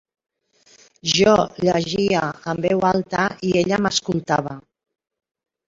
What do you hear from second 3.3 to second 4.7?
i ella m'escoltava.